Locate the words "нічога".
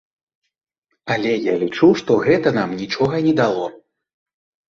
2.81-3.15